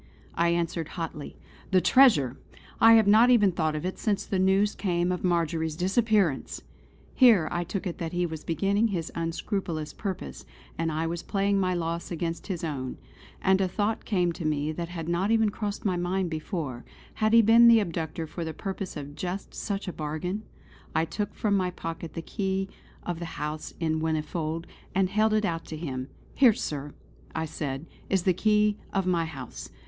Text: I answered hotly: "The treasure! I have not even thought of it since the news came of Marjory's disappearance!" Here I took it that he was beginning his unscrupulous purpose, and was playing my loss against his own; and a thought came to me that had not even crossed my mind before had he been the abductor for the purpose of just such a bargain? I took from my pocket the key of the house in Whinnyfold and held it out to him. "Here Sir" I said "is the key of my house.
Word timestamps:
I 0.33 0.49
answered 0.49 0.87
hotly: 0.97 1.37
"The 1.69 1.79
treasure! 1.79 2.35
I 2.79 2.93
have 2.93 3.05
not 3.05 3.29
even 3.29 3.51
thought 3.51 3.75
of 3.75 3.85
it 3.85 3.99
since 3.99 4.25
the 4.25 4.39
news 4.39 4.73
came 4.73 5.11
of 5.11 5.23
Marjory's 5.23 5.75
disappearance!" 5.75 6.63
Here 7.13 7.47
I 7.51 7.63
took 7.63 7.85
it 7.85 7.99
that 7.99 8.11
he 8.11 8.25
was 8.25 8.43
beginning 8.43 8.87
his 8.87 9.11
unscrupulous 9.13 9.93
purpose, 9.93 10.43
and 10.75 10.89
was 11.07 11.21
playing 11.21 11.59
my 11.59 11.75
loss 11.75 12.09
against 12.09 12.47
his 12.47 12.63
own; 12.63 12.97
and 13.43 13.61
a 13.61 13.67
thought 13.67 14.03
came 14.03 14.31
to 14.31 14.43
me 14.43 14.71
that 14.71 14.89
had 14.89 15.07
not 15.07 15.29
even 15.29 15.51
crossed 15.51 15.85
my 15.85 15.97
mind 15.97 16.31
before 16.31 16.83
had 17.21 17.31
he 17.33 17.43
been 17.43 17.67
the 17.67 17.79
abductor 17.79 18.25
for 18.25 18.43
the 18.43 18.55
purpose 18.55 18.97
of 18.97 19.13
just 19.15 19.53
such 19.53 19.87
a 19.87 19.93
bargain? 19.93 20.41
I 20.95 21.05
took 21.05 21.35
from 21.35 21.55
my 21.55 21.69
pocket 21.69 22.15
the 22.15 22.23
key 22.23 22.69
of 23.03 23.19
the 23.19 23.25
house 23.37 23.75
in 23.79 23.99
Whinnyfold 24.01 24.65
and 24.95 25.11
held 25.11 25.33
it 25.35 25.45
out 25.45 25.63
to 25.65 25.77
him. 25.77 26.07
"Here 26.33 26.53
Sir" 26.53 26.95
I 27.35 27.45
said 27.45 27.85
"is 28.09 28.23
the 28.23 28.33
key 28.33 28.77
of 28.91 29.05
my 29.05 29.25
house. 29.25 29.69